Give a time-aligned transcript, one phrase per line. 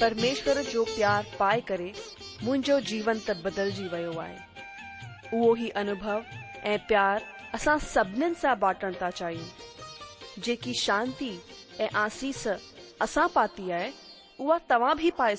[0.00, 1.92] परमेश्वर जो प्यार पाए करे
[2.44, 6.22] मुंहिंजो जीवन त बदल वो आहे अनुभव
[6.70, 7.22] ए प्यार
[7.54, 10.72] असां सा बाटन बाटण था चाहियूं जेकी
[12.04, 12.46] आसीस
[13.06, 13.84] अस पाती है
[14.40, 15.34] वह तव्हां बि पाए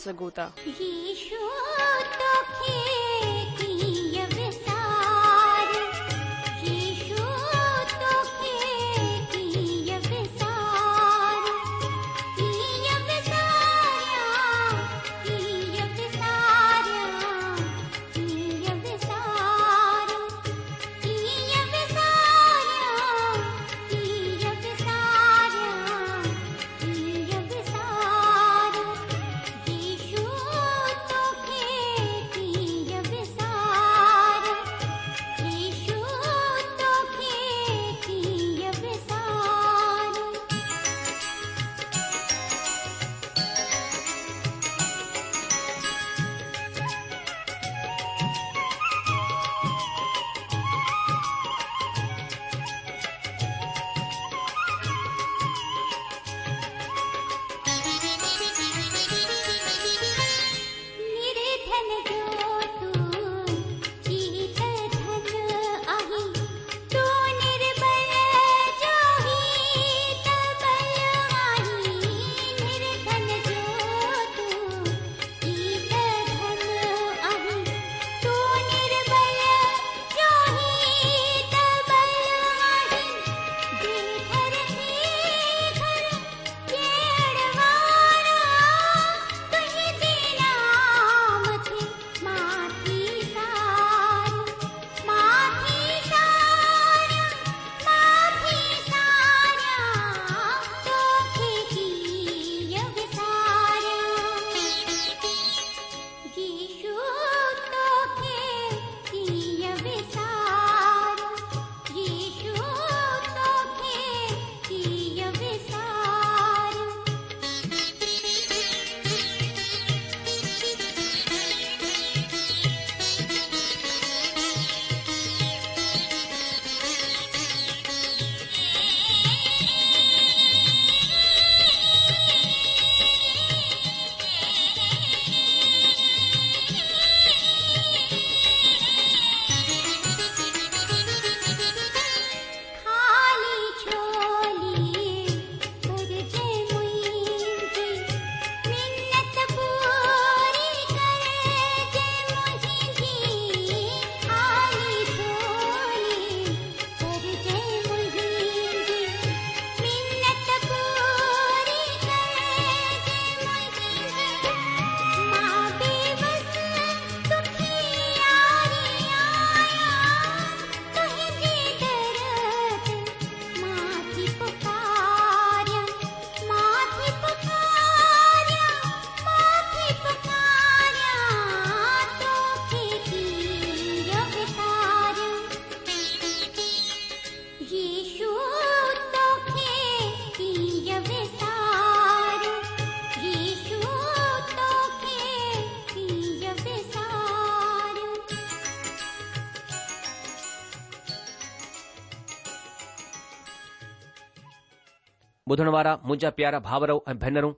[205.52, 207.52] ॿुधण वारा मुंहिंजा प्यारा भावरो ऐं भेनरूं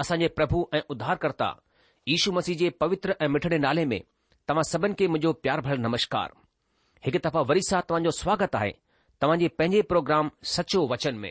[0.00, 1.48] असांजे प्रभु ऐं उद्धारकर्ता
[2.14, 4.00] ईशू मसीह जे पवित्र ऐं मिठड़े नाले में
[4.48, 6.32] तव्हां सभिनि खे मुंहिंजो प्यार भर नमस्कार
[7.04, 8.72] हिकु दफ़ा वरी सां तव्हांजो स्वागतु आहे
[9.22, 11.30] तव्हां जे पंहिंजे प्रोग्राम सचो वचन में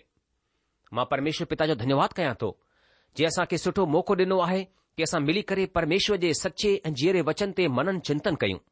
[1.00, 2.52] मां परमेश्वर पिता जो धन्यवाद कयां थो
[3.18, 7.26] जे असांखे सुठो मौको ॾिनो आहे की असां मिली करे परमेश्वर जे सचे ऐं जीअरे
[7.34, 8.64] वचन ते मनन चिंतन कयूं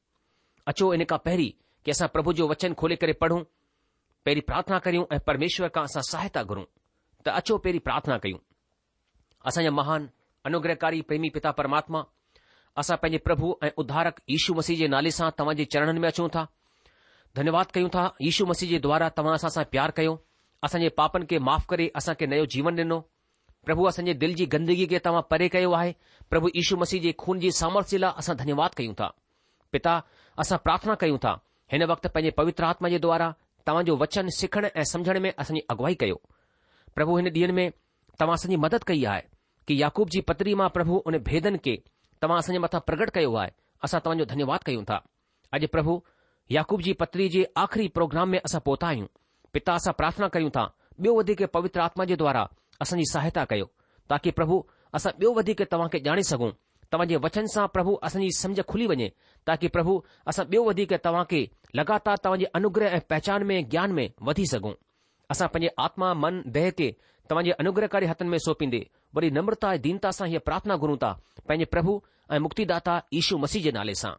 [0.72, 1.52] अचो इन खां पहिरीं
[1.86, 3.44] की असां प्रभु जो वचन खोले करे पढ़ूं
[4.26, 6.70] पहिरीं प्रार्थना करियूं ऐं परमेश्वर खां असां सहायता घुरूं
[7.26, 8.38] त अचो पहिरीं प्रार्थना कयूं
[9.50, 10.06] असांजा महान
[10.50, 12.02] अनुग्रहकारी प्रेमी पिता परमात्मा
[12.82, 16.46] असां पंहिंजे प्रभु ऐं उद्धारक यू मसीह जे नाले सां तव्हांजे चरणनि में अचूं था
[17.40, 20.16] धन्यवाद कयूं था यीशू मसीह जे द्वारा तव्हां असां सां प्यारु कयूं
[20.68, 23.00] असांजे पापनि खे माफ़ करे असां नयो जीवन ॾिनो
[23.68, 25.94] प्रभु असांजे दिलि जी गंदगी खे तव्हां परे कयो आहे
[26.30, 29.10] प्रभु यीशू मसीह जे खून जी सामर्थ्य लाइ असां धन्यवाद कयूं था
[29.74, 30.00] पिता
[30.46, 31.36] असां प्रार्थना कयूं था
[31.74, 33.32] हिन वक़्तु पंहिंजे पवित्र आत्मा जे द्वारां
[33.70, 36.20] तव्हांजो वचन सिखण ऐं समुझण में असांजी अगुवाई कयो
[36.98, 37.66] પ્રભુ એને ડીન મે
[38.20, 39.24] તમાસની મદદ કઈ આય
[39.68, 41.74] કે યાકુબજી પત્રી માં પ્રભુ ઉને ભેદન કે
[42.20, 43.52] તમાસ મે મથા પ્રગટ કયો આય
[43.86, 45.02] અસા તમજો ધન્યવાદ કઈ ઉં તા
[45.56, 45.94] અજ પ્રભુ
[46.56, 49.08] યાકુબજી પત્રીજી આખરી પ્રોગ્રામ મે અસા પોતાયુ
[49.54, 50.70] પિતાસા પ્રાર્થના કઈ ઉં તા
[51.02, 52.50] બેવધી કે પવિત્ર આત્મા જે દ્વારા
[52.84, 53.70] અસની સહાયતા કયો
[54.10, 54.58] તાકી પ્રભુ
[54.98, 56.50] અસા બેવધી કે તવા કે જાણી સગો
[56.92, 59.08] તમજે વચન સા પ્રભુ અસની સમજ ખુલી વજે
[59.48, 59.94] તાકી પ્રભુ
[60.30, 61.40] અસા બેવધી કે તવા કે
[61.78, 64.72] લગાતા તવાજે અનુગ્રહ એ પહચાન મે જ્ઞાન મે વધી સગો
[65.32, 66.90] असां पंहिंजे आत्मा मन देह खे
[67.30, 68.80] तव्हांजे अनुग्रहकारी हथनि में सौंपींदे
[69.16, 71.12] वरी नम्रता ऐं दीनता सां हीअ प्रार्थना घुरूं था
[71.48, 71.92] पंहिंजे प्रभु
[72.34, 74.14] ऐं मुक्तिदाता ईशू मसीह जे नाले सां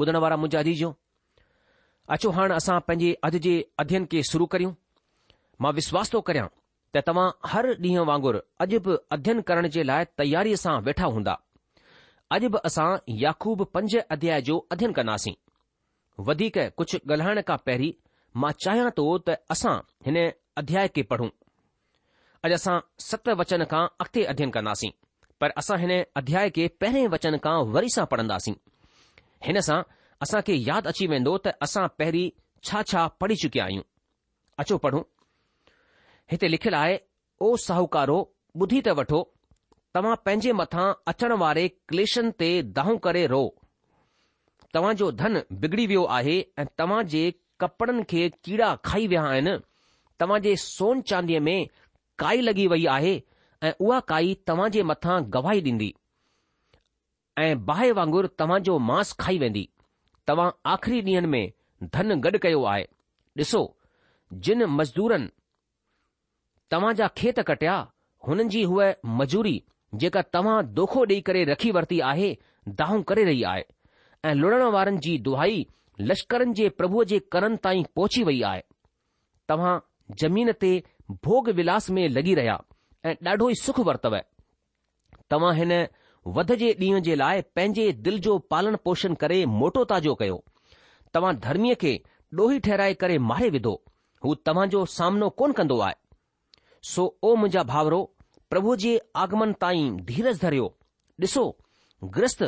[0.00, 0.90] ॿुधण वारा मुंहिंजा
[2.16, 4.72] अचो हाणे असां पंहिंजे अॼु जे अध्यन खे शुरू करियूं
[5.64, 6.46] मां विश्वास थो करियां
[6.96, 11.36] त तव्हां हर ॾींहं वांगुरु अॼु बि अध्यन करण जे लाइ तयारीअ सां वेठा हूंदा
[12.36, 12.88] अॼु बि असां
[13.26, 15.36] याकूब पंज अध्याय जो अध्यन कंदासीं
[16.30, 17.92] वधीक कुझु ॻाल्हाइण खां पहिरीं
[18.36, 19.76] मां चाहियां थो त असां
[20.06, 20.16] हिन
[20.62, 21.28] अध्याय खे पढ़ूं
[22.44, 22.78] अॼु असां
[23.08, 24.90] सत वचन खां अॻिते अध्यन कंदासीं
[25.40, 28.54] पर असां हिन अध्याय खे पहिरें वचन खां वरी सां पढ़ंदासीं
[29.46, 29.80] हिन सां
[30.26, 32.28] असां खे यादि अची वेंदो त असां पहिरीं
[32.68, 33.86] छा छा पढ़ी चुकिया आहियूं
[34.62, 35.02] अचो पढ़ूं
[36.30, 36.96] हिते लिखियलु आहे
[37.46, 38.18] ओ साहूकारो
[38.62, 39.18] ॿुधी त वठो
[39.96, 42.48] तव्हां पंहिंजे मथां अचण वारे क्लेशन ते
[42.78, 43.46] दाहूं करे रहो
[44.74, 47.22] तव्हांजो धन बिगड़ी वियो आहे ऐं तव्हां जे
[47.60, 49.56] कपड़न खे कीड़ा खाई विया आहिनि
[50.22, 51.68] तव्हां जे सोन चांदीअ में
[52.22, 53.14] काई लॻी वई आहे
[53.68, 55.92] ऐं उहा काई तव्हां जे मथां गवाही ॾींदी
[57.44, 58.28] ऐं बाहि वांगुर
[58.68, 59.68] जो मांस खाई वेंदी
[60.30, 61.52] तव्हां आख़िरी ॾींहनि में
[61.96, 62.84] धन गॾु कयो आहे
[63.42, 63.60] ॾिसो
[64.46, 65.28] जिन मज़दूरनि
[66.70, 67.76] तव्हां जा खेत कटिया
[68.28, 68.88] हुननि जी हूअ
[69.18, 69.56] मजूरी
[70.02, 72.36] जेका तव्हां दोखो ॾेई करे रखी वरिती आहे
[72.80, 73.64] दाहूं करे रही आहे
[74.28, 75.66] ऐं लुड़ण वारनि जी दुहाई
[76.00, 78.60] लश्करनि जे प्रभुअ जे करनि ताईं पहुची वई आहे
[79.50, 79.78] तव्हां
[80.22, 80.70] ज़मीन ते
[81.24, 82.58] भोग विलास में लॻी रहिया
[83.10, 84.16] ऐं ॾाढो ई सुखु वरतव
[85.30, 85.72] तव्हां हिन
[86.36, 90.40] वध जे ॾींहं जे लाइ पंहिंजे दिलि जो पालन पोषण करे मोटो ताजो कयो
[91.14, 91.94] तव्हां धर्मीअ खे
[92.40, 93.74] ॾोही ठहिराए करे मारे विधो
[94.24, 95.94] हू तव्हांजो सामनो कोन कंदो आहे
[96.92, 98.00] सो ओ मुंहिंजा भाउरो
[98.50, 100.66] प्रभु जे आगमन ताईं धीरज धरियो
[101.22, 101.44] ॾिसो
[102.18, 102.42] ग्रस्त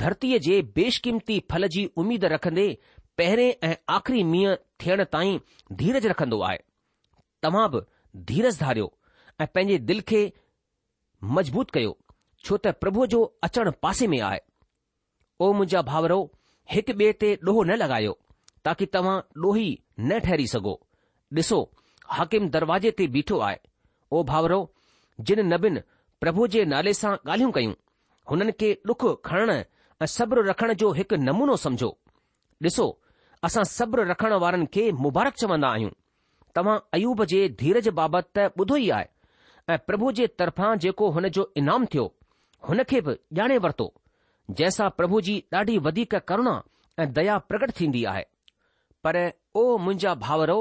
[0.00, 2.66] धरतीअ जे बेशकीमती फल जी उमीद रखंदे
[3.18, 4.54] पहिरें ऐं आख़िरी मींहं
[4.84, 5.38] थियण ताईं
[5.76, 6.58] धीरज रखंदो आहे
[7.42, 7.80] तव्हां बि
[8.30, 8.92] धीरज धारियो
[9.40, 10.20] ऐं पंहिंजे दिल खे
[11.36, 11.96] मज़बूत कयो
[12.44, 14.38] छो त प्रभु जो अचण पासे में आहे
[15.40, 16.18] ओ मुंहिंजा भाउरो
[16.74, 18.12] हिकु ॿिए ते ॾोहो न लॻायो
[18.64, 19.68] ताकी तव्हां ॾोही
[20.00, 20.74] न ठहरी सघो
[21.38, 21.60] ॾिसो
[22.18, 23.56] हाकिम दरवाज़े ते बीठो आहे
[24.12, 24.60] ओ भाउरो
[25.28, 25.80] जिन नबिन
[26.20, 27.72] प्रभु जे नाले सां ॻाल्हियूं कयूं
[28.30, 29.56] हुननि खे ॾुख खणणु
[30.02, 31.86] ऐं सब्र रखण जो हिकु नमूनो समझो
[32.66, 32.84] ॾिसो
[33.44, 35.90] असां सब्र रखण वारनि खे मुबारक चवंदा आहियूं
[36.56, 39.06] तव्हां अयूब जे धीरज बाबति त ॿुधो ई आहे
[39.74, 42.04] ऐं प्रभु जे तरफ़ां जेको हुन जो इनाम थियो
[42.68, 43.88] हुन खे बि ॼाणे वरितो
[44.50, 46.54] जंहिंसां प्रभु जी ॾाढी वधीक करुणा
[47.04, 48.24] ऐं दया प्रकट थींदी आहे
[49.06, 49.20] पर
[49.62, 50.58] ओ मुंहिंजा भाउरो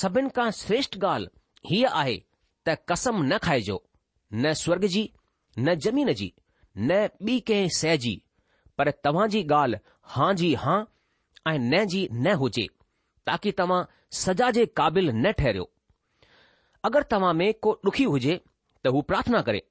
[0.00, 2.18] सभिनि खां श्रेष्ठ ॻाल्हि हीअ आहे
[2.66, 3.80] त कसम न खाइजो
[4.42, 5.08] न स्वर्ग जी
[5.64, 6.32] न ज़मीन जी
[6.90, 8.14] न ॿी कंहिं शइ जी
[8.78, 9.78] पर तव्हां जी ॻाल्हि
[10.14, 10.76] हां जी हां
[11.50, 12.64] ऐं न जी न हुजे
[13.30, 13.82] ताकी तव्हां
[14.20, 15.66] सजा जे क़ाबिल न ठहरियो
[16.88, 19.62] अगरि तव्हां में को ॾुखी हुजे त हू प्रार्थना करे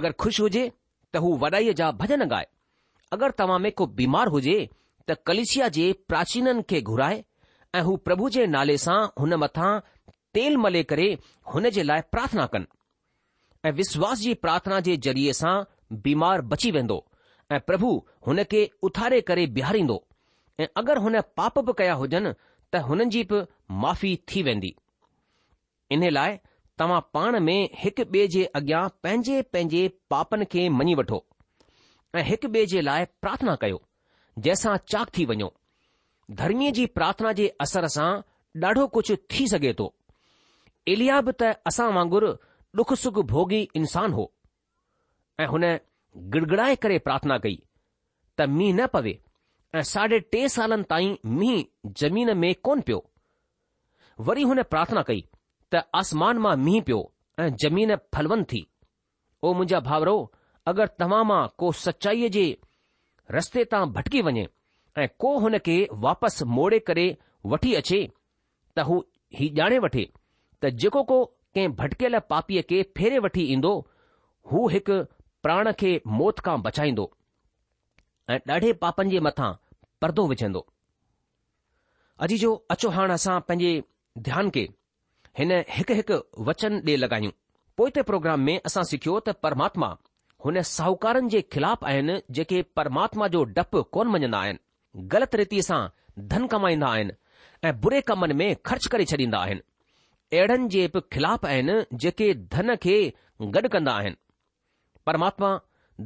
[0.00, 2.46] अगरि खु़शि हुजे त हू वॾाईअ जा भॼन ॻाए
[3.18, 4.56] अगरि तव्हां में को बीमार हुजे
[5.08, 7.22] त कलिशिया जे प्राचीननि खे घुराए
[7.74, 9.70] ऐं हू प्रभु जे नाले सां हुन मथां
[10.36, 11.08] तेल मले करे
[11.54, 15.54] हुन जे लाइ प्रार्थना कनि ऐं विश्वास जी प्रार्थना जे ज़रिए सां
[16.06, 17.04] बीमार बची वेंदो
[17.52, 17.88] ऐं प्रभु
[18.26, 19.96] हुन खे उथारे करे बीहारींदो
[20.60, 22.30] ऐं अगरि हुन पाप बि कया हुजनि
[22.72, 23.40] त हुननि जी बि
[23.82, 24.70] माफ़ी थी वेंदी
[25.96, 26.36] इन लाइ
[26.82, 29.82] तव्हां पाण में हिक ॿिए जे अॻियां पंहिंजे पंहिंजे
[30.14, 31.18] पापनि खे मञी वठो
[32.20, 33.82] ऐं हिक ॿिए जे लाइ प्रार्थना कयो
[34.38, 35.50] जंहिंसां चाक थी वञो
[36.42, 38.10] धर्मीअ जी प्रार्थना जे असर सां
[38.64, 39.90] ॾाढो कुझु थी सघे थो
[40.96, 42.34] इलिया बि त असां वांगुरु
[42.80, 44.28] डुख सुख भोगी इंसान हो
[45.44, 45.72] ऐं हुन
[46.16, 47.56] गिड़गड़ाए करे प्रार्थना कई
[48.40, 49.18] त मींहुं न पवे
[49.74, 53.02] ऐं साढे टे सालनि ताईं मींहुं जमीन में कोन पियो
[54.26, 55.20] वरी हुन प्रार्थना कई
[55.74, 56.98] त आसमान मां मींहुं पियो
[57.40, 58.60] ऐं जमीन फलवन थी
[59.44, 60.16] ओ मुंहिंजा भाउरो
[60.72, 62.44] अगरि तव्हां मां को सचाईअ जे
[63.36, 64.48] रस्ते तां भटकी वञे
[65.02, 65.76] ऐं को हुन खे
[66.06, 67.06] वापसि मोड़े करे
[67.54, 68.02] वठी अचे
[68.76, 69.02] त हू
[69.38, 70.04] ही ॼाणे वठे
[70.62, 73.74] त जेको को कंहिं भटकियल पापीअ खे फेरे वठी ईंदो
[74.52, 75.02] हू हिकु
[75.44, 77.04] प्राण खे मौत खां बचाईंदो
[78.32, 79.50] ऐं ॾाढे पापनि जे मथां
[80.02, 80.60] परदो विझंदो
[82.26, 83.72] अॼु जो अचो हाणे असां पंहिंजे
[84.28, 84.64] ध्यान खे
[85.38, 86.18] हिन हिकु हिकु
[86.50, 87.32] वचन ॾे लॻायूं
[87.76, 89.88] पोइ ते प्रोग्राम में असां सिखियो त परमात्मा
[90.44, 95.80] हुन साहूकारनि जे ख़िलाफ़ आहिनि जेके परमात्मा जो डपु कोन मञंदा आहिनि ग़लति रीति सां
[96.34, 97.14] धन कमाईंदा आहिनि
[97.68, 99.62] ऐं बुरे कमनि में ख़र्च करे छॾींदा आहिनि
[100.38, 102.96] अहिड़नि जे बि ख़िलाफ़ आहिनि जेके धन खे
[103.56, 104.16] गॾु कंदा आहिनि
[105.06, 105.50] परमात्मा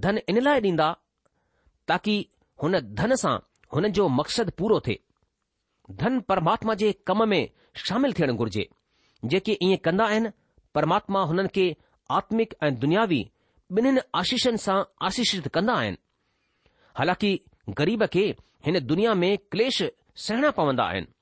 [0.05, 0.87] धन इन लाइ ॾींदा
[1.89, 2.17] ताक़ी
[2.63, 3.35] हुन धन सां
[3.75, 5.03] हुन जो मक़सदु पूरो थिए
[6.03, 7.43] धन परमात्मा जे कम में
[7.85, 8.69] शामिल थियणु घुर्जे
[9.33, 10.31] जेके ईअं कंदा आहिनि
[10.75, 11.67] परमात्मा हुननि खे
[12.21, 13.21] आत्मिक ऐं दुनियावी
[13.79, 16.03] ॿिन्हिनि आशीषनि सां आशीषित कंदा आहिनि
[16.99, 17.31] हालांकि
[17.81, 18.25] ग़रीब खे
[18.67, 19.83] हिन दुनिया में क्लेश
[20.27, 21.13] सहणा पवंदा आहिनि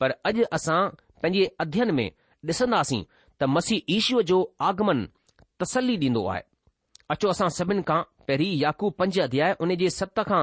[0.00, 0.80] पर अॼु असां
[1.22, 2.06] पंहिंजे अध्ययन में
[2.52, 3.04] ॾिसंदासीं
[3.40, 4.38] त मसीह ईशूअ जो
[4.72, 5.06] आगमन
[5.62, 6.42] तसली ॾींदो आहे
[7.12, 10.42] अचो असां सभिनि खां पहिरीं याकूब पंज अध्याय उन जे सत खां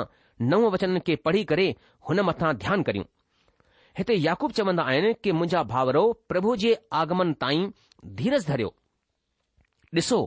[0.52, 1.68] नव वचन खे पढ़ी करे
[2.10, 3.06] हुन मथां ध्यानु करियूं
[3.98, 7.64] हिते याकूब चवंदा आहिनि कि मुंहिंजा भाउरो प्रभु जे आगमन ताईं
[8.22, 8.72] धीरज धरियो
[10.02, 10.20] ॾिसो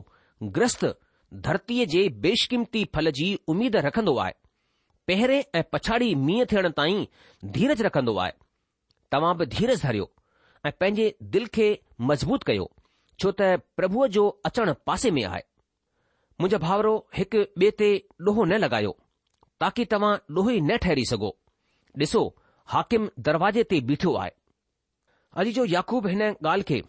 [0.55, 0.85] ग्रस्त
[1.47, 4.33] धरतीअ जे बेशकीमती फल जी उमीद रखंदो आहे
[5.09, 7.05] पहिरें ऐं पछाड़ी मींहं थियण ताईं
[7.59, 8.33] धीरज रखंदो आहे
[9.15, 10.07] तव्हां बि धीरज धरियो
[10.65, 11.07] ऐं पंहिंजे
[11.37, 11.69] दिल खे
[12.11, 12.67] मज़बूत कयो
[13.21, 15.45] छो त प्रभुअ जो अचणु पासे में आहे
[16.39, 17.87] मुंहिंजा भाउरो हिकु ॿिए ते
[18.27, 18.91] ॾोहो न लॻायो
[19.63, 21.31] ताकी तव्हां ॾोही न ठहरी सघो
[22.03, 22.21] ॾिसो
[22.75, 24.31] हाकिम दरवाजे ते बीठो आहे
[25.43, 26.79] अॼु जो याक़ूब हिन ॻाल्हि खे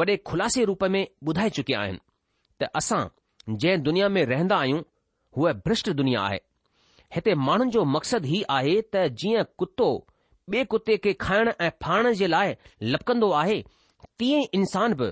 [0.00, 2.00] वॾे खुलासे रूप में ॿुधाए चुकिया आहिनि
[2.62, 3.02] त असां
[3.50, 4.80] जंहिं दुनिया में रहंदा आहियूं
[5.38, 6.40] हूअ भ्रष्ट दुनिया आहे
[7.14, 9.88] हिते माण्हुनि जो मक़सदु हीउ आहे त जीअं कुतो
[10.52, 12.54] ॿिए कुते खे खाइण ऐं फाड़ण जे लाइ
[12.94, 13.60] लपकंदो आहे
[14.18, 15.06] तीअं ई इंसान बि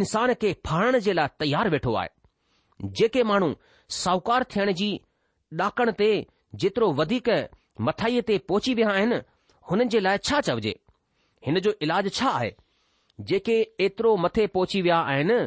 [0.00, 2.10] इंसान खे फाड़ण जे लाइ तयारु वेठो आहे
[2.84, 3.54] जेके माण्हू
[3.94, 4.88] साहूकार थियण जी
[5.60, 6.10] ॾाकण ते
[6.60, 7.28] जेतिरो वधीक
[7.86, 9.16] मथाईअ ते पहुची विया आहिनि
[9.70, 10.74] हुननि जे लाइ छा चइजे
[11.46, 12.50] हिन जो इलाजु छा आहे
[13.30, 15.38] जेके एतिरो मथे पहुची विया आहिनि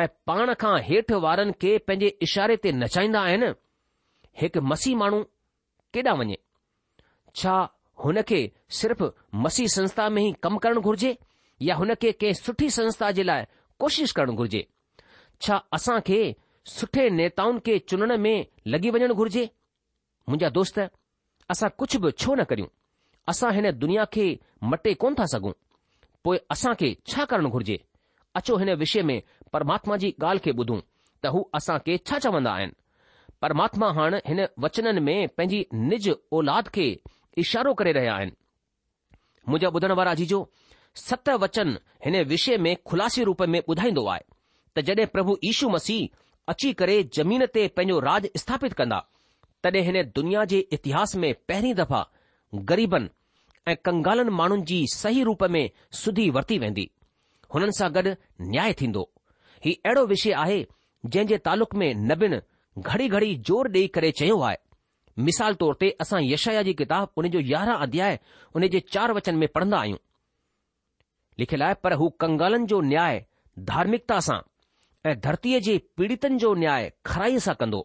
[0.00, 3.50] ऐं पाण खां हेठि वारनि खे पंहिंजे इशारे ते नचाईंदा आहिनि
[4.42, 5.22] हिकु मसीह माण्हू
[5.94, 6.38] केॾा वञे
[7.40, 7.56] छा
[8.04, 8.40] हुन खे
[8.80, 9.02] सिर्फ़
[9.44, 11.16] मसीह संस्था में ई कमु करणु घुर्जे
[11.70, 13.44] या हुन खे कंहिं सुठी संस्था जे लाइ
[13.84, 14.66] कोशिश करणु घुर्जे
[15.40, 16.20] छा असां खे
[16.76, 19.44] सुठे नेताउनि खे चुनण में लॻी वञणु घुर्जे
[20.28, 20.78] मुंहिंजा दोस्त
[21.52, 22.68] असां कुझ बि छो न करियूं,
[23.32, 24.26] असां हिन दुनिया खे
[24.72, 25.52] मटे कोन था सघूं
[26.24, 27.78] पोइ असां खे छा करणु घुर्जे
[28.40, 29.20] अचो हिन विषय में
[29.52, 30.80] परमात्मा जी ॻाल्हि खे ॿुधूं
[31.24, 32.78] त हू असां खे छा चवन्दा आहिनि
[33.42, 36.86] परमात्मा हाणे हिन वचननि में पंहिंजी निज औलाद खे
[37.42, 38.36] इशारो करे रहिया आहिनि
[39.48, 40.26] मुंहिंजा ॿुधण वारा जी
[41.08, 41.68] सत वचन
[42.04, 44.24] हिन विषय में खुलासे रूप में ॿुधाईंदो आहे
[44.76, 46.08] त जॾहिं प्रभु ईशू मसीह
[46.52, 48.98] अची करे जमीन ते पंहिंजो राज स्थापित कंदा
[49.64, 52.00] तॾहिं हिन दुनिया जे इतिहास में पहिरीं दफ़ा
[52.70, 53.08] ग़रीबनि
[53.70, 55.68] ऐं कंगालनि माण्हुनि जी सही रूप में
[56.00, 56.86] सुधी वरती वेंदी
[57.54, 58.14] हुननि सां गॾु
[58.52, 59.02] न्याय थीन्दो
[59.64, 60.58] हीउ अहिड़ो विषय आहे
[61.06, 62.40] जंहिं जे तालुक़ में नबीन
[62.78, 64.56] घड़ी घड़ी ज़ोर ॾेई करे चयो आहे
[65.28, 68.18] मिसाल तौर ते असां यशया जी किताब उन जो यारहां अध्याय
[68.56, 69.98] हुन जे चार वचन में पढ़न्दा आहियूं
[71.42, 73.24] लिखियलु आहे पर हू कंगालन जो न्याय
[73.72, 74.38] धार्मिकता सां
[75.06, 77.80] ऐं धरतीअ जे पीड़ितनि जो न्याय खराईअ सां कंदो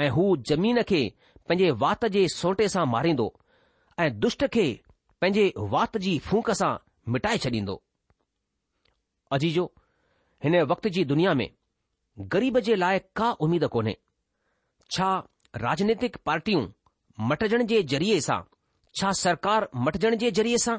[0.00, 1.00] ऐं हू ज़मीन खे
[1.48, 3.26] पंहिंजे वात जे सोटे सां मारींदो
[4.04, 4.64] ऐं दुष्ट खे
[5.20, 6.72] पंहिंजे वात जी फूक सां
[7.16, 7.80] मिटाए छॾींदो
[9.36, 9.64] अजीजो
[10.44, 11.48] हिन वक़्त जी दुनिया में
[12.32, 13.96] ग़रीब जे लाइ का उमीद कोन्हे
[14.96, 15.10] छा
[15.66, 16.66] राजनैतिक पार्टियूं
[17.30, 18.40] मटजण जे ज़रिये सां
[19.00, 20.78] छा सरकार मटजण जे ज़रिये सां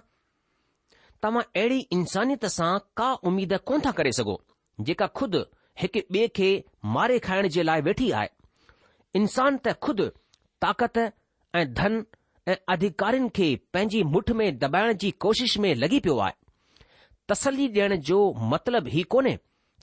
[1.24, 4.42] तव्हां अहिड़ी इंसानियत सां का उमीद कोन था करे सघो
[4.82, 5.36] जेका खुद
[5.82, 6.48] हिकु ॿिए खे
[6.94, 8.30] मारे खाइण जे लाइ वेठी आहे
[9.16, 10.02] इंसान त खुद
[10.62, 10.98] ताक़त
[11.56, 12.06] ऐं धन
[12.52, 16.34] ऐं अधिकारिनि खे पंहिंजी मुठ में दबाइण जी कोशिश में लॻी पियो आहे
[17.30, 18.20] तसली ॾियण जो
[18.54, 19.36] मतिलबु ई कोन्हे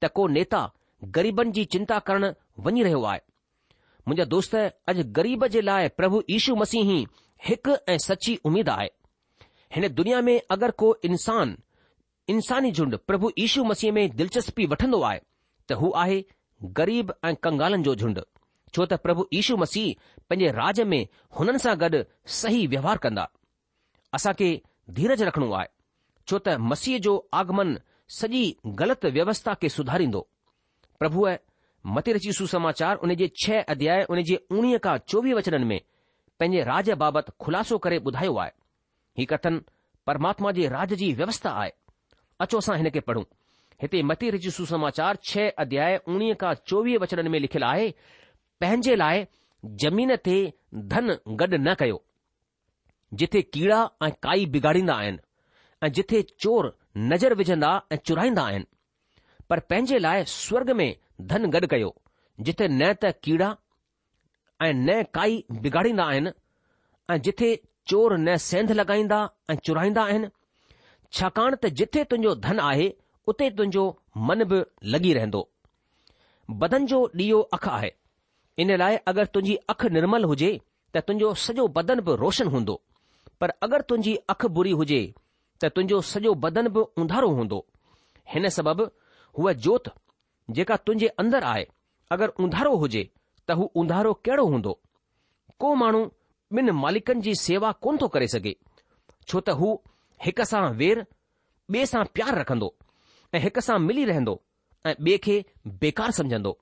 [0.02, 0.61] त को नेता
[1.18, 2.32] ग़रीबनि जी चिंता करणु
[2.66, 3.20] वञी रहियो आहे
[4.09, 7.00] मुंहिंजा दोस्त अॼु ग़रीब जे लाइ प्रभु ईशू मसीह ई
[7.49, 8.88] हिकु ऐं सची उमेदु आहे
[9.75, 10.92] हिन दुनिया में अगरि को
[12.30, 15.18] इंसानी झुंड प्रभु इशू मसीह में दिलचस्पी वठंदो आहे
[15.70, 16.18] त हू आहे
[16.80, 18.20] ग़रीब ऐं कंगालनि जो झुंड
[18.76, 21.00] छो त प्रभु इशू मसीह पंहिंजे राज में
[21.38, 22.02] हुननि सां गॾु
[22.40, 23.25] सही व्यवहार कंदा
[24.18, 24.50] असांखे
[24.99, 25.68] धीरज रखिणो आहे
[26.32, 27.75] छो त मसीह जो आगमन
[28.18, 28.44] सॼी
[28.82, 30.22] ग़लति व्यवस्था खे सुधारींदो
[31.02, 31.34] प्रभुअ
[31.99, 35.80] मते रची सुसमाचार उन जे छह अध्याय उन जे उणिवीह खां चोवीह वचननि में
[36.38, 38.56] पंहिंजे राज बाबति खु़लासो करे ॿुधायो आहे
[39.20, 39.60] हीउ कथन
[40.12, 41.78] परमात्मा जे राज जी व्यवस्था आहे
[42.44, 43.25] अचो असां हिन खे पढ़ूं
[43.82, 47.88] हिते मती रिजिशु सुसमाचार छह अध्याय उणिवीह खां चोवीह वचननि में लिखियलु आहे
[48.62, 49.25] पंहिंजे लाइ
[49.85, 50.37] ज़मीन ते
[50.92, 51.99] धन गॾु न कयो
[53.23, 55.25] जिथे कीड़ा ऐं काई बिगाड़ींदा आहिनि
[55.85, 56.70] ऐं जिथे चोर
[57.12, 58.68] नज़र विझंदा ऐं चुराईंदा आहिनि
[59.50, 60.88] पर पंहिंजे लाइ स्वर्ग में
[61.32, 61.92] धन गॾु कयो
[62.49, 63.50] जिथे न त कीड़ा
[64.66, 66.35] ऐं न काई बिगाड़ींदा आहिनि
[67.14, 67.54] ऐं जिथे
[67.90, 69.20] चोर न सेंध लॻाईंदा
[69.54, 70.35] ऐं चुराईंदा आहिनि
[71.18, 72.88] छाकाणि त जिथे तुंहिंजो धन आहे
[73.32, 73.84] उते तुंहिंजो
[74.28, 74.60] मन बि
[74.92, 75.48] लॻी रहंदो
[76.60, 77.90] बदन जो ॾीओ अखि आहे
[78.62, 80.50] इन लाइ अगरि तुंहिंजी अखि निर्मल हुजे
[80.94, 82.74] त तुंहिंजो सॼो बदन बि रोशन हूंदो
[83.40, 85.00] पर अगरि तुंहिंजी अखि बुरी हुजे
[85.60, 87.58] त तुंहिंजो सॼो बदन बि उंधारो हूंदो
[88.34, 88.84] हिन सबबि
[89.38, 89.84] हूअ जोत
[90.56, 91.64] जेका तुंहिंजे अंदरि आहे
[92.16, 93.02] अगरि उंधारो हुजे
[93.48, 94.72] त हू उंधारो कहिड़ो हूंदो
[95.60, 96.02] को माण्हू
[96.58, 98.54] ॿिन मालिकनि जी सेवा कोन थो करे सघे
[99.30, 99.68] छो त हू
[100.24, 100.98] हिक सां वेर
[101.74, 102.66] ॿिए सां प्यार रखंदो
[103.34, 104.34] ऐं हिक सां मिली रहंदो
[104.86, 105.36] ऐं ॿिए खे
[105.84, 106.52] बेकार समुझंदो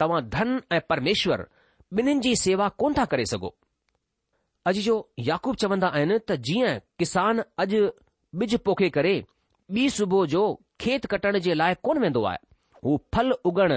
[0.00, 1.44] तव्हां धन ऐं परमेश्वर
[1.98, 3.48] ॿिन्हिनि जी सेवा कोन था करे सघो
[4.70, 4.94] अॼु जो
[5.28, 6.72] याक़ूब चवंदा आहिनि त जीअं
[7.02, 7.82] किसान अॼु
[8.44, 9.14] ॿिज पोखे करे
[9.74, 10.42] ॿी सुबुह जो
[10.84, 12.38] खेत कटण जे लाइ कोन वेंदो आहे
[12.84, 13.72] हू फल उगण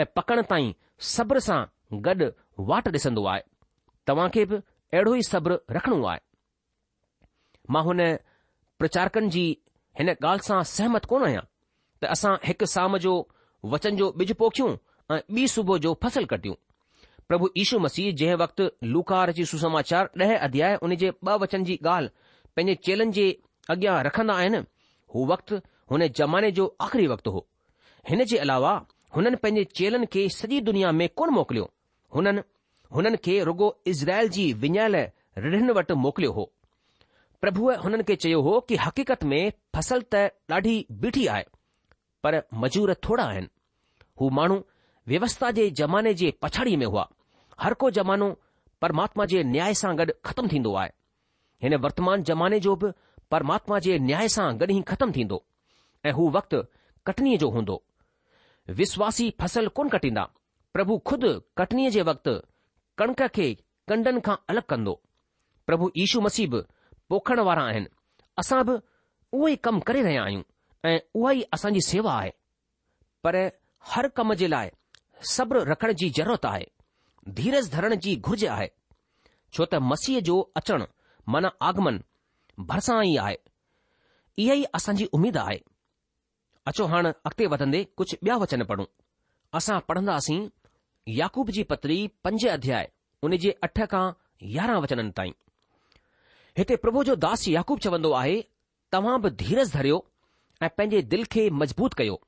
[0.00, 0.72] ऐं पकण ताईं
[1.14, 1.60] सब्र सां
[2.08, 2.28] गॾु
[2.72, 3.42] वाट ॾिसंदो आहे
[4.06, 6.20] तव्हां खे बि अहिड़ो ई सब्र रखणो आहे
[7.74, 8.06] मां हुन
[8.78, 9.44] प्रचारकनि जी
[9.98, 11.42] हिन ॻाल्हि सां सहमत कोन आहियां
[12.04, 13.12] त असां हिकु साम जो
[13.74, 14.70] वचन जो ॿिज पोखियूं
[15.16, 16.54] ऐं ॿी सुबुह जो फसल कटियूं
[17.28, 21.78] प्रभु यीशू मसीह जंहिं वक़्तु लूकार जी सुसमाचार ॾह अध्याय उन जे ॿ वचन जी
[21.84, 23.26] ॻाल्हि पंहिंजे चेलन जे
[23.76, 24.60] अॻियां रखंदा आहिनि
[25.14, 25.60] हू वक्तु
[25.92, 27.46] हुन ज़माने जो आख़िरी वक़्तु हो
[28.10, 28.72] हिन जे अलावा
[29.16, 31.70] हुननि पंहिंजे चेलन खे सॼी दुनिया में कोन मोकिलियो
[32.16, 32.42] हुननि
[32.98, 34.96] हुननि खे रुगो इज़राइल जी विञायल
[35.46, 36.46] रिढ़नि वटि मोकिलियो हो
[37.40, 40.14] પ્રભુએ હુનન કે ચયો હો કે હકીકત મેં ફસલ ત
[40.48, 41.46] ડાઢી બીઠી આય
[42.22, 43.48] પર મજૂર થોડા હૈન
[44.18, 44.56] હુ માણુ
[45.10, 47.08] વ્યવસ્થા જે જમાને જે પછડી મેં હુઆ
[47.66, 48.28] હર કો જમાનો
[48.80, 50.92] પરમાત્મા જે ન્યાય સાંગડ ખતમ થિંદો આય
[51.64, 52.82] એને વર્તમાન જમાને જોબ
[53.30, 55.38] પરમાત્મા જે ન્યાય સાંગડ હી ખતમ થિંદો
[56.08, 56.52] એ હુ વક્ત
[57.06, 57.76] કટની જો હોંદો
[58.80, 60.28] વિશ્વાસી ફસલ કોન કટિના
[60.74, 61.22] પ્રભુ ખુદ
[61.58, 62.28] કટની જે વક્ત
[62.98, 63.46] કણક કે
[63.88, 64.94] કંડન કા અલગ કંદો
[65.68, 66.52] પ્રભુ ઈશુ મસીબ
[67.12, 67.86] पोखण वारा आहिनि
[68.42, 68.74] असां बि
[69.50, 70.42] ई कमु करे रहिया आहियूं
[70.90, 72.30] ऐं उहा ई असांजी सेवा आहे
[73.26, 73.36] पर
[73.94, 74.70] हर कम जे लाइ
[75.32, 76.66] सब्र रखण जी ज़रूरत आहे
[77.40, 78.68] धीरज धरण जी घुर्ज आहे
[79.56, 80.86] छो त मसीह जो अचणु
[81.34, 81.98] मन आगमन
[82.70, 83.36] भरिसां ई आहे
[84.44, 85.58] इहा ई असांजी उमेद आहे
[86.70, 88.86] अचो हाणे अॻिते वधंदे कुझु ॿिया वचन पढ़ूं
[89.58, 90.38] असां पढ़ंदासीं
[91.20, 92.88] याकूब जी पत्री पंज अध्याय
[93.26, 94.04] उन जे अठ खां
[94.58, 95.32] यारहं वचननि ताईं
[96.58, 98.34] हिते प्रभु जो दास याकूब चवंदो आहे
[98.92, 99.96] तव्हां बि धीरज धरियो
[100.62, 102.18] ऐं पंहिंजे दिल खे मजबूत कयो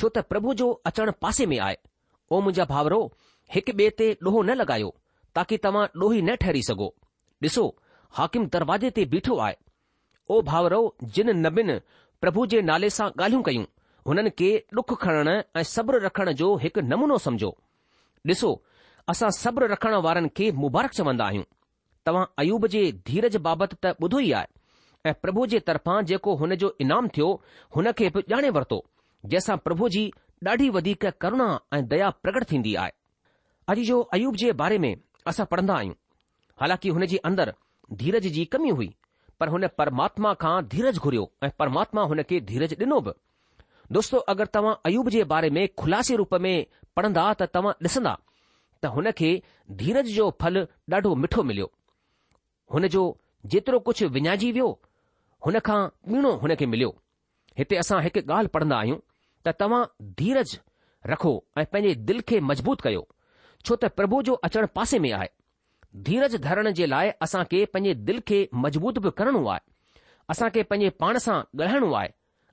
[0.00, 1.76] छो त प्रभु जो अचणु पासे में आहे
[2.30, 2.98] ओ मुंहिंजा भाउरो
[3.54, 4.90] हिक ॿिए ते ॾोहो न लॻायो
[5.38, 6.88] ताकी तव्हां ॾोही न ठहरी सघो
[7.46, 7.64] ॾिसो
[8.20, 9.56] हाकिम दरवाज़े ते बीठो आहे
[10.28, 10.82] ओ भाउरो
[11.18, 11.76] जिन नबिन
[12.26, 13.64] प्रभु जे नाले सां ॻाल्हियूं कयूं
[14.10, 17.50] हुननि खे डुख खणण ऐं सब्र रखण जो हिकु नमूनो समझो
[18.32, 18.52] ॾिसो
[19.14, 21.50] असां सब्र रखण वारनि खे मुबारक चवंदा आहियूं
[22.06, 26.54] तव्हां अयूब जे धीरज बाबति त ॿुधो ई आहे ऐं प्रभु जे तरफां जेको हुन
[26.62, 27.28] जो ईनाम थियो
[27.76, 28.78] हुन खे बि ॼाणे वरितो
[29.26, 30.02] जंहिंसां प्रभु जी
[30.48, 32.92] ॾाढी वधीक करुणा ऐं दया प्रकट थींदी आहे
[33.74, 34.94] अॼु जो अयूब जे बारे
[35.32, 35.94] असां पढ़ंदा आहियूं
[36.62, 37.52] हालाकि हुन जे अंदर
[38.02, 38.88] धीरज जी कमी हुई
[39.40, 43.14] पर हुन परमात्मा खां धीरज घुरियो ऐं परमात्मा हुन खे धीरज डि॒नो बि
[43.98, 46.52] दोस्तो अगरि तव्हां अयूब जे बारे में खुलासे रूप में
[46.96, 48.16] पढ़ंदा त तव्हां ॾिसंदा
[48.82, 49.32] त हुन खे
[49.84, 51.70] धीरज जो ॾाढो मिठो मिलियो
[52.72, 53.02] हुन जो
[53.52, 54.68] जेतिरो कुझु विञाइजी वियो
[55.46, 55.80] हुन खां
[56.12, 56.90] ॿीणो हुन खे मिलियो
[57.58, 58.98] हिते असां हिकु ॻाल्हि पढ़ंदा आहियूं
[59.44, 59.80] त तव्हां
[60.20, 60.58] धीरज
[61.12, 63.02] रखो ऐं पंहिंजे दिलि खे मज़बूत कयो
[63.66, 65.28] छो त प्रभु जो अचणु पासे में आहे
[66.08, 70.04] धीरज धरण जे लाइ असां खे पंहिंजे दिल खे मज़बूत बि करणो आहे
[70.34, 72.08] असां खे पंहिंजे पाण सां ॻाल्हाइणो आहे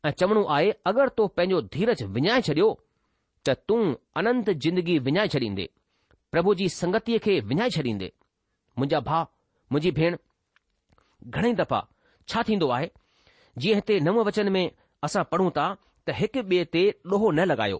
[0.05, 2.69] ऐं चवणो आहे अगरि तो पंहिंजो धीरज विञाए छॾियो
[3.47, 3.81] त तूं
[4.23, 5.69] अनंत जिंदगी विञाए छॾींदे
[6.35, 8.09] प्रभु जी संगतीअ खे विञाए छॾींदे
[8.79, 9.31] मुंहिंजा भाउ
[9.71, 10.15] मुंहिंजी भेण
[11.35, 11.81] घणेई दफ़ा
[12.31, 12.87] छा थींदो आहे
[13.61, 14.65] जीअं हिते नव वचन में
[15.05, 15.65] असां पढ़ूं था
[16.07, 16.81] त हिकु ॿिए ते
[17.13, 17.77] ॾोहो न लॻायो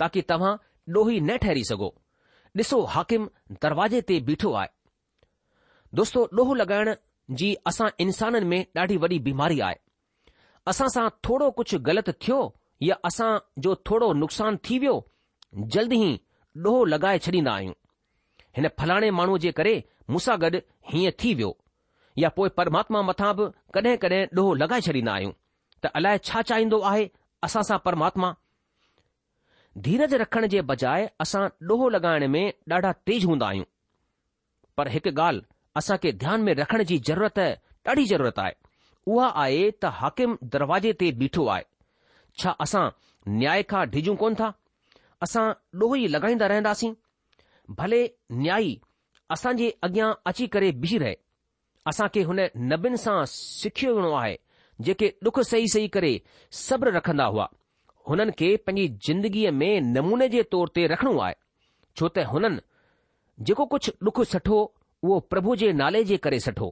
[0.00, 0.52] ताकी तव्हां
[0.96, 1.90] ॾोही न ठहरी सघो
[2.60, 3.26] ॾिसो हाकिम
[3.64, 4.70] दरवाजे ते बीठो आहे
[6.00, 6.92] दोस्तो ॾोहो लॻाइण
[7.42, 9.76] जी असां इंसाननि में ॾाढी वॾी बीमारी आहे
[10.72, 12.40] असां सां थोरो कुझु ग़लति थियो
[12.88, 13.30] या असां
[13.64, 14.96] जो थोरो नुक़सान थी वियो
[15.76, 16.10] जल्द ई
[16.66, 17.78] ॾोहो लॻाए छॾींदा आहियूं
[18.56, 19.74] हिन फलाणे माण्हू जे करे
[20.12, 20.58] मूंसां गॾु
[20.92, 21.50] हीअं थी वियो
[22.20, 23.44] या पोइ परमात्मा मथां बि
[23.76, 25.32] कॾहिं कॾहिं ॾोहो लॻाए छॾींदा आहियूं
[25.84, 27.04] त अलाए छा चाहींदो आहे
[27.48, 28.30] असां सां परमात्मा
[29.86, 31.42] धीरज रखण जे बजाए असां
[31.72, 32.42] ॾोहो लॻाइण में
[32.76, 33.68] ॾाढा तेज हूंदा आहियूं
[34.80, 35.46] पर हिकु ॻाल्हि
[35.80, 37.38] असांखे ध्यान में रखण जी ज़रूरत
[37.90, 38.54] ॾाढी ज़रूरत आहे
[39.12, 41.64] उहा आहे त हाकिम दरवाजे ते बीठो आहे
[42.42, 42.84] छा असां
[43.38, 44.50] न्याय खां डिजूं कोन था
[45.28, 45.46] असां
[45.84, 46.94] ॾोहो लॻाईंदा रहंदासीं
[47.80, 48.04] भले
[48.44, 48.78] न्याई
[49.34, 51.14] असां जे अॻियां अची करे बिज़ी रहे
[51.90, 52.38] असां खे हुन
[52.72, 54.36] नबिन सां सिखियो वणो आहे
[54.86, 56.12] जेके डुख सही सही करे
[56.62, 57.46] सब्र रखंदा हुआ
[58.10, 61.34] हुननि खे पंहिंजी ज़िंदगीअ में नमूने जे तौर ते रखणो आहे
[61.96, 62.62] छो त हुननि
[63.50, 64.58] जेको कुझु डुख सठो
[65.02, 66.68] उहो प्रभु जे नाले जे करे सठो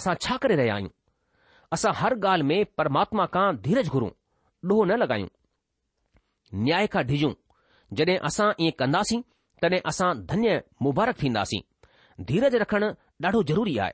[0.00, 0.92] असां छा करे रहिया आहियूं
[1.78, 4.10] असां हर ॻाल्हि में परमात्मा खां धीरज घुरूं
[4.68, 5.28] ॾोहो न लॻायूं
[6.66, 7.32] न्याय खां डिझूं
[7.98, 9.20] जॾहिं असां ईअं कंदासीं
[9.62, 11.60] तॾहिं असां धन्य मुबारक थींदासीं
[12.20, 12.86] धीरज रखणु
[13.24, 13.92] ॾाढो ज़रूरी आहे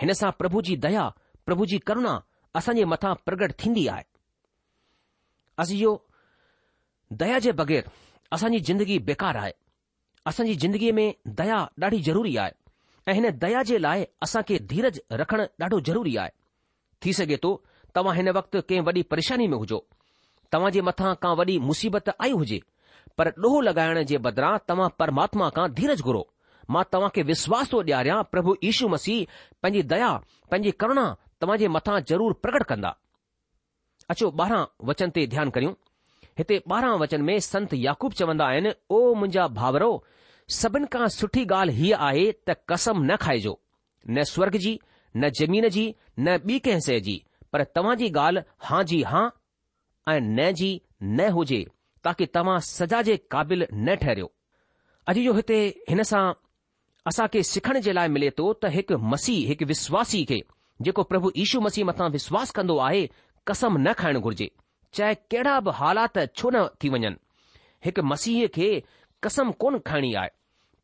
[0.00, 1.08] हिन सां प्रभु जी दया
[1.46, 2.18] प्रभु जी करुणा
[2.58, 4.02] असांजे मथां प्रगट थींदी आहे
[5.62, 5.96] असीं जो
[7.20, 7.88] दया जे बग़ैर
[8.32, 9.52] असांजी ज़िंदगी बेकार आहे
[10.26, 12.60] असांजी जिंदगीअ में दया ॾाढी ज़रूरी आहे
[13.10, 16.30] ऐं हिन दया जे लाइ असांखे धीरज रखणु ॾाढो ज़रूरी आहे
[17.04, 17.54] थी सघे थो
[17.96, 19.84] तव्हां हिन वक़्तु कंहिं वॾी परेशानी में हुजो
[20.52, 22.60] तव्हां जे मथां का वॾी मुसीबत आई हुजे
[23.18, 26.22] पर ॾोहो लॻाइण जे बदिरां तव्हां परमात्मा खां धीरज घुरो
[26.70, 29.26] मां तव्हां खे विश्वास थो ॾियारियां प्रभु यीशू मसीह
[29.62, 30.10] पंहिंजी दया
[30.50, 31.06] पंहिंजी करुणा
[31.40, 32.94] तव्हां जे मथां ज़रूरु प्रकट कंदा
[34.14, 35.72] अचो ॿारहं वचन ते ध्यानु करियूं
[36.38, 39.90] हिते ॿारहं वचन में संत याकूब चवंदा आहिनि ओ मुंहिंजा भाउरो
[40.60, 43.58] सभिनि खां सुठी ॻाल्हि हीअ आहे त कसम न खाइजो
[44.10, 44.78] न स्वर्ग जी
[45.16, 45.84] न ज़मीन जी
[46.18, 47.16] न ॿी कंहिं शइ जी
[47.52, 49.24] पर तव्हां जी ॻाल्हि हां जी हा
[50.14, 50.70] ऐं न जी
[51.02, 51.64] न हुजे
[52.06, 54.30] ताकी तव्हां सजा जे क़ाबिल न ठहिरियो
[55.10, 55.58] अॼु जो हिते
[55.90, 56.22] हिन सां
[57.10, 60.36] असां खे सिखण जे लाइ मिले थो त हिकु मसीह हिकु विश्वासी खे
[60.88, 63.00] जेको प्रभु यीशू मसीह मथां विश्वास कंदो आहे
[63.50, 64.46] कसम न खाइण घुर्जे
[64.98, 67.10] चाहे कहिड़ा बि हालात छो न थी वञनि
[67.86, 68.68] हिकु मसीह खे
[69.26, 70.30] कसम कोन खाइणी आहे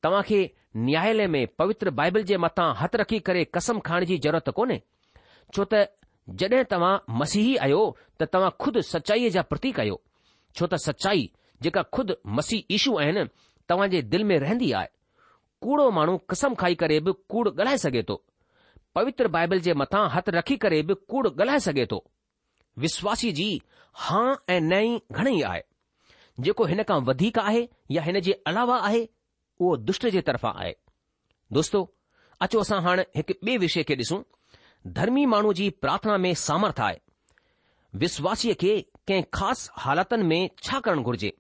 [0.06, 0.40] तव्हां खे
[0.88, 4.80] न्यायालय में पवित्र बाइबल जे मथां हथ रखी करे कसम खाइण जी ज़रूरत कोन्हे
[5.54, 5.84] छो त
[6.42, 7.82] जॾहिं तव्हां मसीही आहियो
[8.18, 10.00] त तव्हां खुद सचाईअ जा प्रतीक आहियो
[10.56, 11.28] छो त सचाई
[11.68, 13.26] जेका खुद मसीह ईशू आहिनि
[13.68, 14.96] तव्हां जे दिलि में रहंदी आहे
[15.62, 18.22] कूड़ो माण्हू कसम खाई करे बि कूड़ ॻाल्हाए सघे थो
[18.94, 22.04] पवित्र बाइबल जे मथां हथु रखी करे बि कूड़ ॻाल्हाए सघे थो
[22.84, 23.50] विश्वासी जी
[24.06, 25.62] हा ऐं नई घणेई आहे
[26.46, 29.02] जेको हिन खां वधीक आहे या हिन जे अलावा आहे
[29.60, 30.74] उहो दुष्ट जे तरफ़ां आहे
[31.52, 31.82] दोस्तो
[32.46, 34.22] अचो असां हाणे हिकु ॿिए विषय खे ॾिसूं
[34.98, 36.96] धर्मी माण्हू जी प्रार्थना में सामर्थ आहे
[38.02, 38.72] विश्वासीअ खे
[39.08, 41.32] कंहिं ख़ासि हालातनि में छा करणु घुर्जे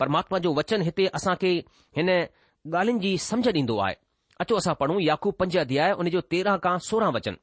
[0.00, 1.50] परमात्मा जो वचन हिते असां खे
[1.96, 2.08] हिन
[2.74, 3.94] ॻाल्हियुनि जी समझ ॾींदो आहे
[4.40, 7.34] अचो असां पढ़ूं याकूब पंज अध्याय उन जो तेरहं खां सोरहं वचन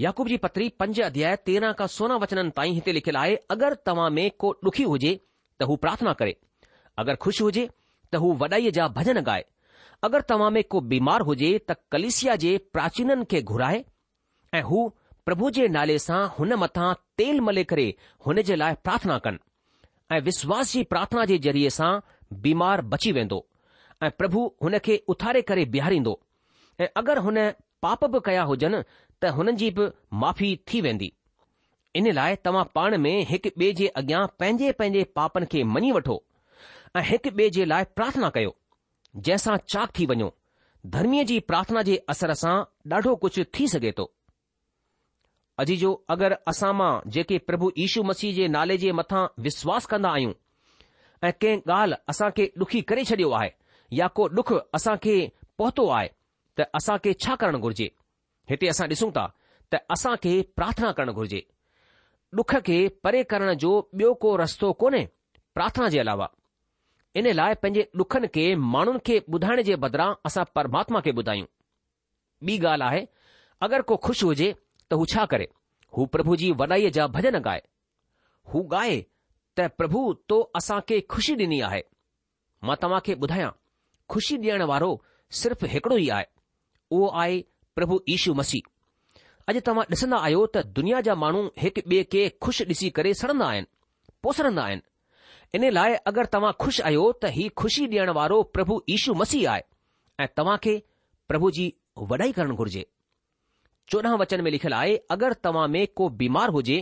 [0.00, 4.10] याकूब जी पत्री पंज अध्याय तेरहं खां सोरहं वचननि ताईं हिते लिखियलु आहे अगरि तव्हां
[4.16, 5.12] में को ॾुखी हुजे
[5.60, 6.34] त हू प्रार्थना करे
[7.02, 7.66] अगरि खु़शि हुजे
[8.14, 9.44] त हू वॾाईअ जा भॼन ॻाए
[10.08, 13.82] अगरि तव्हां में को बीमार हुजे त कलिसिया जे प्राचीननि खे घुराए
[14.58, 14.82] ऐं हू
[15.28, 17.88] प्रभु जे नाले सां हुन मथां तेल मले करे
[18.26, 19.44] हुन जे लाइ प्रार्थना कनि
[20.14, 21.92] ऐं विश्वास जी प्रार्थना जे ज़रिए सां
[22.48, 23.44] बीमार बची वेंदो
[24.02, 26.18] ऐं प्रभु हुन खे उथारे करे बीहारींदो
[26.80, 27.36] ऐं अगरि हुन
[27.82, 28.80] पाप बि कया हुजनि
[29.22, 29.86] त हुननि जी बि
[30.22, 31.12] माफ़ी थी वेंदी
[31.96, 36.16] इन लाइ तव्हां पाण में हिकु ॿिए जे अॻियां पंहिंजे पंहिंजे पापनि खे मञी वठो
[36.96, 38.54] ऐं हिकु ॿिए जे लाइ प्रार्थना कयो
[39.16, 40.32] जंहिंसां चाक थी वञो
[40.96, 42.54] धर्मीअ जी प्रार्थना जे असर सां
[42.94, 44.10] ॾाढो कुझु थी सघे थो
[45.64, 50.10] अजी जो अगरि असां मां जेके प्रभु यीशू मसीह जे नाले जे मथां विश्वास कंदा
[50.18, 50.32] आहियूं
[51.28, 53.50] ऐं कंहिं ॻाल्हि असां खे ॾुखी करे छॾियो आहे
[53.92, 55.20] या को डुख असांखे
[55.58, 56.08] पहुतो आहे
[56.58, 57.88] त असांखे छा करणु घुर्जे
[58.50, 59.26] हिते असां ॾिसूं था
[59.72, 61.40] त असांखे प्रार्थना करणु घुर्जे
[62.36, 65.04] डुख खे परे करण जो ॿियो को रस्तो कोन्हे
[65.54, 66.26] प्रार्थना जे अलावा
[67.16, 71.46] इन लाइ पंहिंजे ॾुखनि खे माण्हुनि खे ॿुधाइण जे बदिरां असां परमात्मा खे ॿुधायूं
[72.46, 73.04] ॿी ॻाल्हि आहे
[73.66, 74.52] अगरि को ख़ुशि हुजे
[74.90, 75.44] त हू छा करे
[75.96, 77.60] हू प्रभु जी वॾाईअ जा भॼन ॻाए
[78.52, 79.00] हू ॻाए
[79.56, 81.80] त प्रभु तो असांखे ख़ुशी ॾिनी आहे
[82.66, 83.50] मां तव्हांखे ॿुधायां
[84.12, 84.88] ख़ुशी ॾियण वारो
[85.40, 86.26] सिर्फ़ु हिकड़ो ई आहे
[86.96, 87.36] उहो आहे
[87.78, 92.64] प्रभु यीशू मसीह अॼु तव्हां ॾिसंदा आहियो त दुनिया जा माण्हू हिकु ॿिए खे खु़शि
[92.72, 93.68] ॾिसी करे सड़ंदा आहिनि
[94.26, 99.14] पोसरंदा आहिनि इन लाइ अगरि तव्हां खु़शि आहियो त ही खु़शी ॾियण वारो प्रभु यीशू
[99.22, 99.62] मसीह आहे
[100.24, 100.74] ऐं तव्हां खे
[101.32, 101.66] प्रभु जी
[102.12, 102.84] वॾाई करणु घुर्जे
[103.92, 106.78] चोॾहं वचन में लिखियलु आहे अगरि तव्हां में को बीमार हुजे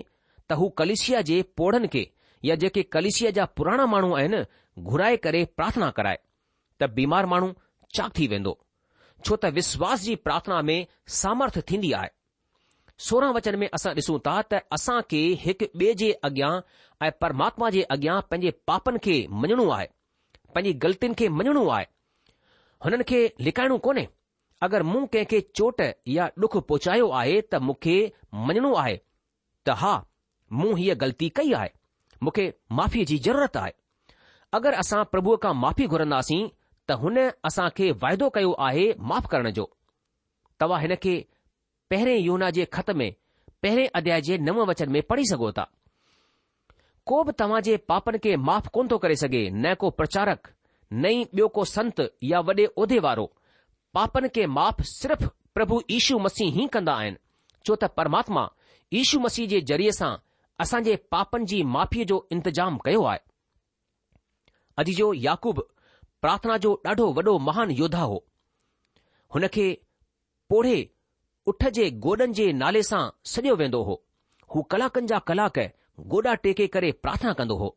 [0.48, 2.04] त हू कलेशिया जे पोड़नि खे
[2.50, 4.44] या जेके कलेशिया जा पुराणा माण्हू आहिनि
[4.94, 6.20] घुराए करे प्रार्थना कराए
[6.82, 7.50] त बीमार माण्हू
[7.96, 8.52] छा थी वेंदो
[9.26, 10.78] छो त विश्वास जी प्रार्थना में
[11.22, 12.08] सामर्थ्य थींदी आहे
[13.08, 16.52] सोरहं वचन में असां ॾिसूं था त असां खे हिकु ॿिए जे अॻियां
[17.06, 19.14] ऐं परमात्मा जे अॻियां पंहिंजे पापनि खे
[19.44, 19.86] मञणो आहे
[20.56, 21.86] पंहिंजी ग़लतियुनि खे मञणो आहे
[22.86, 24.04] हुननि खे लिकाइणो कोन्हे
[24.68, 25.82] अगरि मूं कंहिंखे चोट
[26.16, 27.96] या डुख पहुचायो आहे त मूंखे
[28.50, 28.96] मञणो आहे
[29.66, 29.94] त हा
[30.62, 31.70] मूं हीअ ग़लती कई आहे
[32.26, 32.46] मूंखे
[32.80, 33.72] माफ़ीअ जी ज़रूरत आहे
[34.60, 36.42] अगरि असां प्रभुअ खां माफ़ी घुरंदासीं
[37.00, 39.64] हुन असां खे वाइदो कयो आहे माफ़ करण जो
[40.60, 41.14] तव्हां हिन खे
[41.90, 43.10] पहिरें योना जे ख़त में
[43.62, 45.66] पहिरें अध्याय जे नव वचन में पढ़ी सघो था
[47.10, 50.48] को बि तव्हां जे पापनि खे माफ़ कोन थो करे सघे न को प्रचारक
[50.94, 51.12] न
[51.74, 52.00] संत
[52.32, 53.26] या वॾे उहिदे वारो
[53.94, 57.16] पापनि खे माफ़ सिर्फ़ प्रभु ईशू मसीह ई कंदा आहिनि
[57.66, 58.48] छो त परमात्मा
[59.00, 60.14] ईशू मसीह जे ज़रिये सां
[60.64, 63.18] असांजे पापनि जी माफ़ीअ जो इंतिजाम कयो आहे
[64.82, 65.62] अॼु जो याकूब
[66.24, 68.18] प्रार्थना जो ॾाढो वॾो महान योद्धा हो
[69.34, 69.64] हुन खे
[70.50, 70.74] पोढ़े
[71.50, 73.96] उठ जे गोॾनि जे नाले सां सॼियो वेंदो हो
[74.54, 75.58] हू कलाकनि जा कलाक
[76.14, 77.70] गोॾा टेके करे प्रार्थना कंदो हो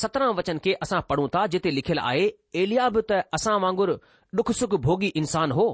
[0.00, 2.28] सत्रहं वचन खे असां पढ़ूं था जिते लिखियलु आहे
[2.64, 3.96] एलिया बि त असां वांगुरु
[4.40, 5.66] डुख सुख भोगी इंसान हो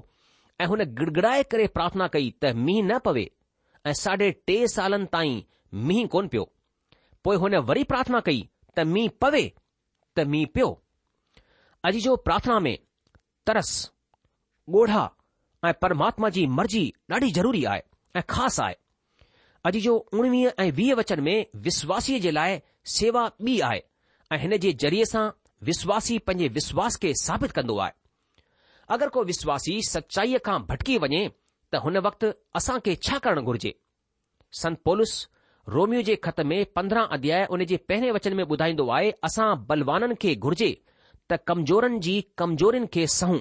[0.60, 3.26] ऐं हुन गिड़गिड़ाए करे प्रार्थना कई त मींहुं न पवे
[3.86, 5.36] ऐं साढे टे सालनि ताईं
[5.88, 6.46] मींहुं कोन पियो
[7.24, 8.40] पोइ हुन वरी प्रार्थना कई
[8.76, 9.44] त मींहुं पवे
[10.16, 10.70] त मींहुं पियो
[11.86, 12.76] अॼु जो प्रार्थना में
[13.46, 13.68] तरस
[14.78, 15.02] ॻोढ़ा
[15.68, 16.80] ऐं परमात्मा जी मर्जी
[17.12, 17.82] ॾाढी ज़रूरी आहे
[18.16, 18.74] ऐं ख़ासि आहे
[19.68, 22.58] अॼु जो उणिवीह ऐं वीह वचन में विश्वासीअ जे लाइ
[22.94, 23.82] सेवा ॿी आहे
[24.32, 25.26] ऐं हिन जे ज़रिए सां
[25.70, 27.92] विश्वासी पंहिंजे विश्वास खे साबित कंदो आहे
[28.96, 31.22] अगरि को विश्वासी सचाईअ खां भटकी वञे
[31.72, 33.74] त हुन वक़्ति असांखे छा करणु घुर्जे
[34.62, 35.14] संत पोलुस
[35.78, 40.14] रोमियो जे ख़त में पंद्रहं अध्याय उन जे पहिरें वचन में ॿुधाईंदो आहे असां बलवाननि
[40.26, 40.70] खे घुर्जे
[41.32, 43.38] त कमज़ोरनि जी कमज़ोरियुनि खे सहूं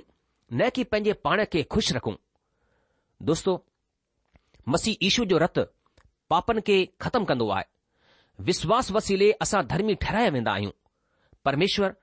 [0.57, 2.13] न की पंहिंजे पाण खे खु़शि रखूं
[3.29, 3.53] दोस्तो
[4.73, 5.61] मसीह ईशू जो रतु
[6.33, 10.71] पापनि खे ख़तमु कंदो आहे विश्वास वसीले असां धर्मी ठहिराया वेंदा आहियूं
[11.45, 11.93] परमेश्वर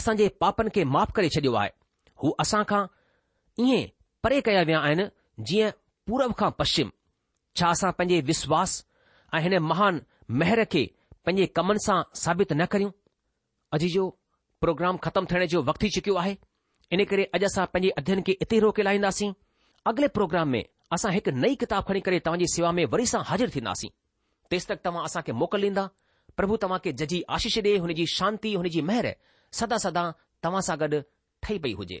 [0.00, 1.70] असांजे पापनि खे माफ़ करे छॾियो आहे
[2.22, 2.82] हू असां खां
[3.66, 3.88] ईअं
[4.22, 5.08] परे कया विया आहिनि
[5.50, 5.70] जीअं
[6.06, 6.92] पूरब खां पश्चिम
[7.60, 8.76] छा असां पंहिंजे विश्वास
[9.34, 10.02] ऐं हिन महान
[10.42, 10.84] महर खे
[11.26, 12.96] पंहिंजे कमनि सां साबित न करियूं
[13.76, 14.08] अजी जो
[14.64, 16.36] प्रोग्राम ख़तमु थियण जो वक़्तु थी चुकियो आहे
[16.96, 19.32] इन करे अॼु असां पंहिंजे अध्यन खे इते रोके लाहींदासीं
[19.90, 20.62] अॻिले प्रोग्राम में
[20.96, 23.88] असां हिकु नई किताबु खणी करे तव्हांजी सेवा में वरी सां हाज़िर थींदासीं
[24.50, 25.88] तेसि तक तव्हां असांखे मोकिल ॾींदा
[26.36, 29.12] प्रभु तव्हांखे जजी आशीष ॾिए हुनजी शांती हुनजी महर
[29.62, 30.04] सदा सदा
[30.44, 31.00] तव्हां सां गॾु
[31.42, 32.00] ठही पई हुजे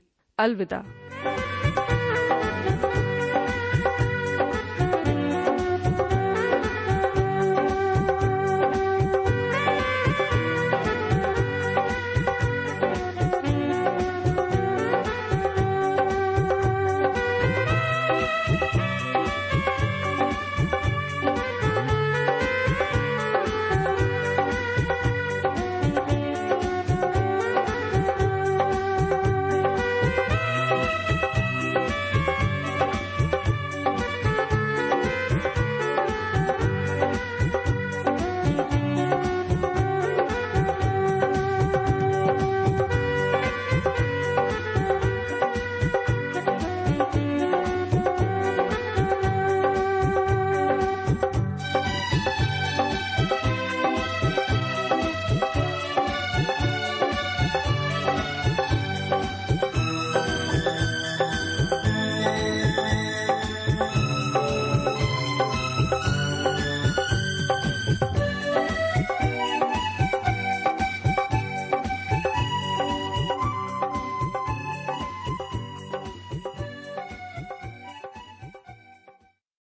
[0.43, 1.00] अलविदा